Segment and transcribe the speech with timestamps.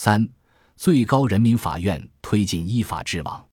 [0.00, 0.24] 三、
[0.76, 3.44] 最高人民法院推进依法治网。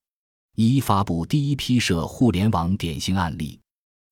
[0.54, 3.58] 一、发布第一批涉互联网典型案例。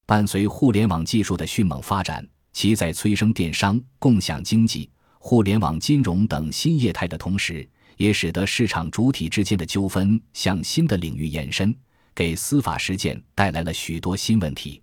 [0.05, 7.65] 伴随互联网技术的迅猛发展，其在催生电商、共享经济、互联网金融等新业态的同时，
[7.99, 11.73] 也使得市场主体之间的纠纷向新的领域延伸，
[12.17, 14.83] 给司法实践带来了许多新问题。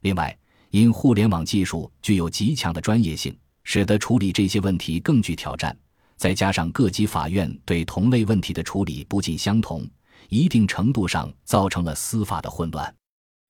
[0.00, 0.34] 另外，
[0.70, 5.76] 因互联网技术具有极强的专业性，使得处理这些问题更具挑战。
[6.16, 9.86] 再加上各级法院对同类问题的处理不尽相同，
[10.28, 12.94] 一定程度上造成了司法的混乱。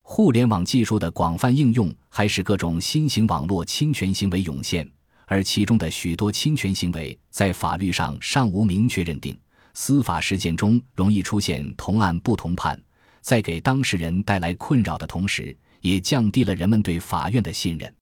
[0.02, 4.88] 互联网技术的广泛应用，还使各种新型网络侵权行为涌现，
[5.26, 9.36] 而其中的许多侵权行为在法律上尚无明确认定，
[9.74, 12.80] 司法实践中容易出现同案不同判，
[13.20, 17.92] 在给当事人带来困扰的同时，也降低了人们对法院的信任。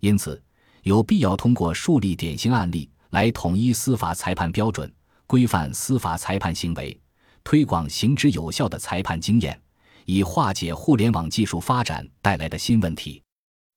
[0.00, 0.40] 因此，
[0.84, 4.92] 有必要通过树立典型案例来统一司法裁判标准，
[5.26, 6.98] 规范司法裁判行为，
[7.44, 9.60] 推广行之有效的裁判经验。
[10.06, 13.22] 以化解互联网技术发展带来的新问题。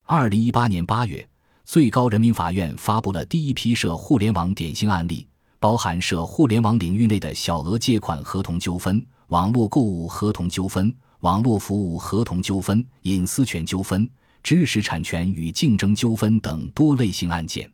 [0.06, 1.24] 二零一八年八月，
[1.64, 5.28] 最高人民法院发布了第一批涉互联网典型案例，
[5.60, 14.08] 包含涉互联网领域内的小额借款合同纠纷、网络购物合同纠纷、网络服务合同纠纷、隐私权纠纷、
[14.42, 17.70] 知识产权与竞争纠纷等多类型案件。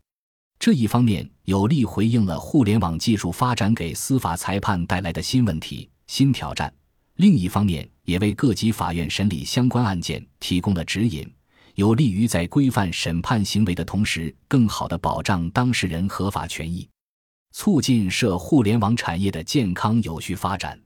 [0.60, 6.70] 这一方面有力回应了互联网技术发展给司法裁判带来的新问题、新挑战。
[7.16, 11.26] 另一方面，也为各级法院审理相关案件提供了指引，
[11.76, 16.86] 有利于在规范审判行为的同时，更好地保障当事人合法权益，
[17.52, 20.78] 促进涉互联网产业的健康有序发展。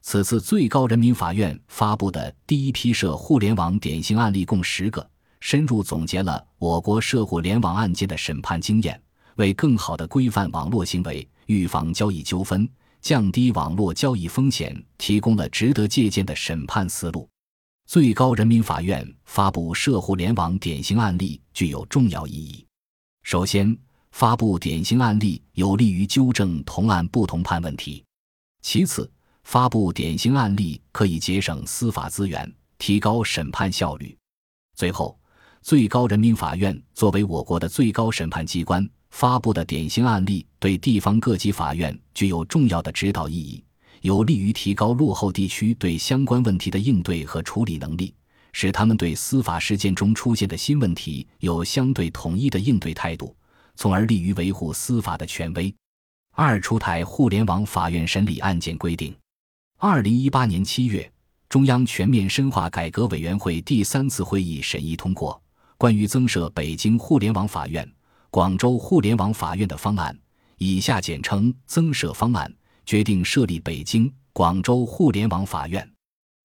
[0.00, 5.06] 此次最高人民法院发布的第一批涉互联网典型案例共十个，
[5.40, 8.98] 深入总结了我国涉互联网案件的审判经验，
[9.36, 12.68] 为更好地规范网络行为，预防交易纠纷。
[13.00, 17.26] 降低网络交易风险，提供了值得借鉴的审判思路。
[17.86, 22.66] 最高人民法院发布涉互联网典型案例具有重要意义。
[23.22, 23.74] 首先，
[24.12, 28.04] 发布典型案例有利于纠正同案不同判问题；
[28.60, 29.10] 其次，
[29.44, 34.14] 发布典型案例可以节省司法资源，提高审判效率；
[34.76, 35.18] 最后，
[35.62, 38.86] 最高人民法院作为我国的最高审判机关。
[39.10, 43.62] 发布的典型案例对地方各级法院具有重要的指导意义，
[44.00, 48.14] 有利于提高落后地区对相关问题的应对和处理能力，
[48.52, 53.36] 使他们对司法实践中出现的新问题有相对统一的应对态度，
[53.76, 55.74] 从而利于维护司法的权威。
[56.32, 59.14] 二、出台互联网法院审理案件规定。
[59.78, 61.10] 二零一八年七月，
[61.48, 65.34] 中央全面深化改革委员会第三次会议审议通过
[65.76, 67.84] 《关于增设北京互联网法院》。
[68.30, 70.16] 广州互联网法院的方案
[70.56, 72.52] （以下简称增设方案）
[72.86, 75.88] 决定设立北京、广州互联网法院。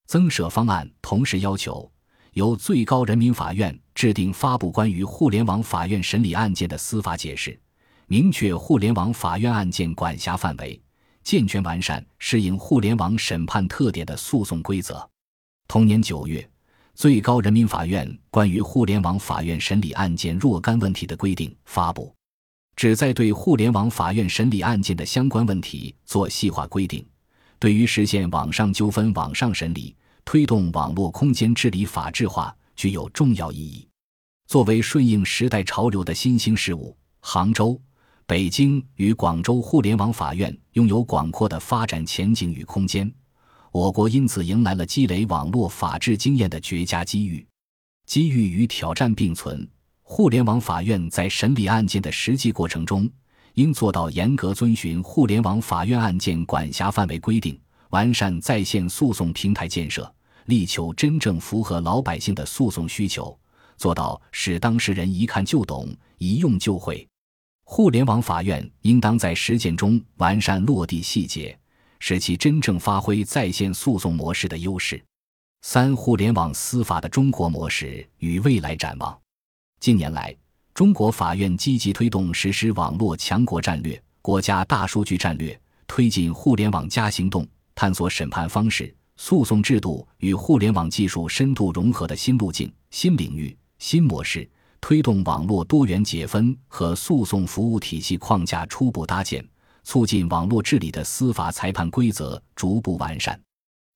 [0.08, 1.88] 增设方案同时要求，
[2.34, 7.60] 由最高人民法院制定发布关于互联网法院审理案件的司法解释，
[8.08, 10.82] 明确互联网法院案件管辖范围，
[11.24, 15.08] 健全完善适应互联网审判特点的诉讼规则。
[15.68, 16.50] 同年九月。
[16.96, 22.16] 最高人民法院关于互联网法院审理案件若干问题的规定发布，
[22.78, 27.06] 旨在对互联网法院审理案件的相关问题做细化规定，
[27.60, 33.86] 对于实现网上纠纷网上审理、推动网络空间治理法治化具有重要意义。
[34.48, 37.78] 作为顺应时代潮流的新兴事物，杭州、
[38.26, 43.14] 北京与广州互联网法院拥有广阔的发展前景与空间。
[43.76, 47.46] 我国因此迎来了积累网络法治经验的绝佳机遇，
[48.06, 49.70] 机遇与挑战并存。
[50.02, 53.10] 互联网法院在审理案件的实际过程中，
[53.56, 57.60] 应做到严格遵循互联网法院案件管辖范围规定，
[57.90, 60.10] 完善在线诉讼平台建设，
[60.46, 63.38] 力求真正符合老百姓的诉讼需求，
[63.76, 67.06] 做到使当事人一看就懂、一用就会。
[67.66, 71.60] 互联网法院应当在实践中完善落地细节。
[72.00, 75.04] 使其真正发挥在线诉讼模式的优势。
[75.62, 79.18] 三、互联网司法的中国模式与未来展望。
[79.80, 80.36] 近年来，
[80.74, 94.48] 中国法院积极推动实施网络强国战略、国家大数据战略，推进“互联网加”行动，探索审判方式、诉讼制度与互联网技术深度融合的新路径、新领域、新模式，
[94.80, 99.44] 推动网络多元解分和诉讼服务体系框架初步搭建。
[99.86, 103.40] 促进网络治理的司法裁判规则逐步完善。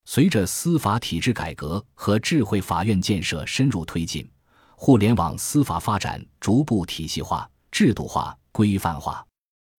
[0.06, 4.28] 随着司法体制改革和智慧法院建设深入推进，
[4.74, 9.24] 互联网司法发展逐步体系化、制度化、规范化。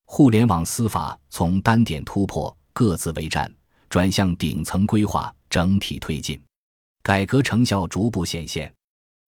[0.05, 3.51] 互联网司法从单点突破、各自为战，
[3.89, 6.39] 转向顶层规划、整体推进，
[7.01, 8.71] 改革成效逐步显现。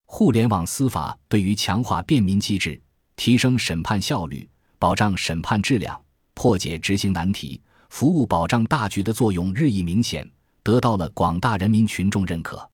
[0.04, 2.80] 互联网司法对于强化便民机制、
[3.16, 5.98] 提升审判效率、保障审判质量、
[6.42, 10.28] 破解执行难题、服务保障大局的作用日益明显，
[10.64, 12.68] 得到了广大人民群众认可。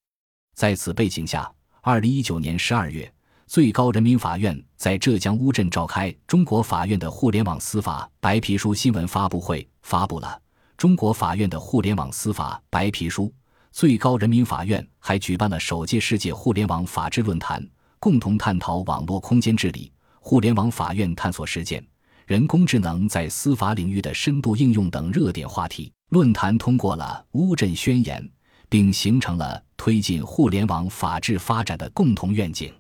[0.55, 3.13] 在此背景下，二零一九年十二月，
[3.47, 10.29] 最高人民法院在浙江乌镇召开中国法院的互联网司法白皮书新闻发布会，发布了
[10.79, 13.25] 《中国法院的互联网司法白皮书》。
[13.71, 17.63] 最高人民法院还举办了首届世界互联网法治论坛，
[17.99, 21.87] 共同探讨网络空间治理、互联网法院探索实践、
[22.29, 25.91] 人工智能在司法领域的深度应用等热点话题。
[26.11, 28.23] 论坛通过了《乌镇宣言》，
[28.69, 32.71] 并形成了推进互联网法治发展的共同愿景。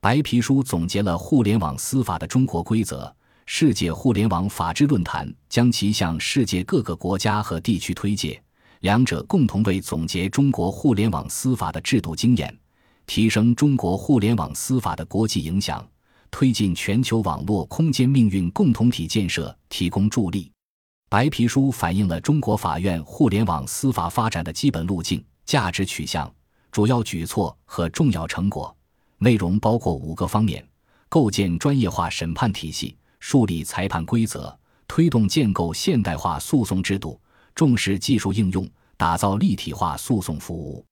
[0.00, 3.12] 白皮书总结了互联网司法的中国规则，
[3.44, 8.40] 世界互联网法治论坛将其向世界各个国家和地区推介。
[8.82, 12.56] 两者共同为总结中国互联网司法的制度经验，
[13.04, 15.84] 提升中国互联网司法的国际影响，
[16.38, 20.52] 推进全球网络空间命运共同体建设提供助力。
[21.08, 26.30] 白皮书反映了中国法院互联网司法发展的基本路径、价值取向、
[26.70, 28.76] 主要举措和重要成果。
[29.16, 30.62] 内容包括五个方面：
[31.08, 34.54] 构建专业化审判体系，树立裁判规则，
[34.86, 37.18] 推动建构现代化诉讼制度。
[37.54, 38.68] 重视技术应用，
[38.98, 40.84] 打造立体化诉讼服务。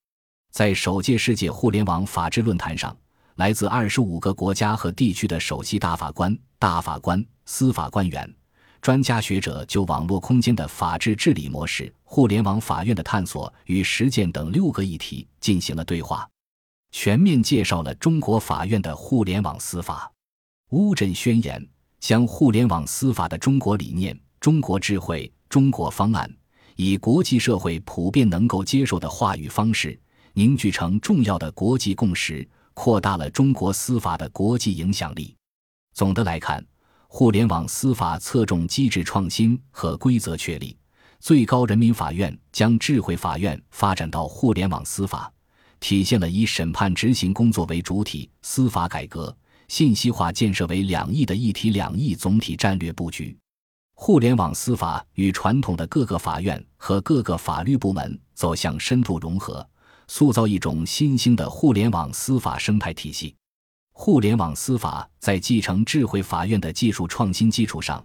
[0.51, 2.97] 在首届世界互联网法治论坛上，
[3.37, 8.33] 来自二十五个国家和地区的首席大法官、大法官、司法官员、
[8.81, 16.29] 专家学者就网络空间的法治治理模式、互联网法院的探索与实践等六个议题进行了对话，
[16.93, 20.09] 全面介绍了中国法院的互联网司法。
[20.71, 21.67] 乌镇宣言
[21.99, 26.33] 将互联网司法的中国理念、中国智慧、中国方案。
[26.77, 29.97] 以国际社会普遍能够接受的话语方式
[30.33, 35.35] 凝聚成重要的国际共识，扩大了中国司法的国际影响力。
[35.95, 36.65] 总的来看，
[37.09, 40.77] 互联网司法侧重机制创新和规则确立。
[41.21, 45.33] 最高人民法院将智慧法院发展到互联网司法，
[45.81, 49.35] 体现了以审判执行工作为主体、司法改革、
[49.69, 53.35] 信息化建设为两翼的一体两翼总体战略布局。
[53.95, 59.67] 互联网司法与传统的各个法院和各个法律部门走向深度融合，
[60.09, 63.35] 塑造一种新兴的互联网司法生态体系。
[63.93, 68.05] 互联网司法在继承智慧法院的技术创新基础上，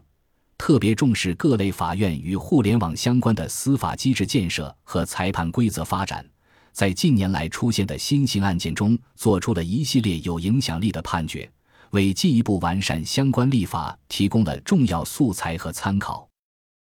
[0.58, 6.24] 特别重视各类法院与互联网相关的司法机制建设和裁判规则发展，
[6.72, 11.52] 在近年来出现的新型案件中，做出了一系列有影响力的判决。
[11.90, 16.29] 为进一步完善相关立法提供了重要素材和参考。